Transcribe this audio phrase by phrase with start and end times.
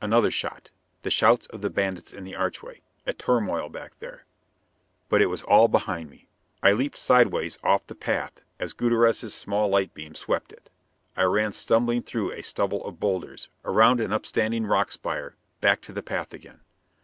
[0.00, 0.72] Another shot.
[1.02, 2.82] The shouts of the bandits in the archway.
[3.06, 4.24] A turmoil back there.
[5.08, 6.26] But it was all behind me.
[6.64, 10.68] I leaped sidewise off the path as Gutierrez small light beam swept it.
[11.16, 15.92] I ran stumbling through a stubble of boulders, around an upstanding rock spire, back to
[15.92, 16.62] the path again.